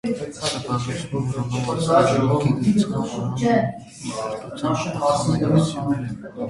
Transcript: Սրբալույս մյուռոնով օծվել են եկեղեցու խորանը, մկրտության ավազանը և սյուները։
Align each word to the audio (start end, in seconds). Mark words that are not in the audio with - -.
Սրբալույս 0.35 1.03
մյուռոնով 1.11 1.69
օծվել 1.75 2.09
են 2.13 2.57
եկեղեցու 2.71 3.05
խորանը, 3.13 3.55
մկրտության 4.01 4.87
ավազանը 4.93 5.43
և 5.49 5.59
սյուները։ 5.69 6.33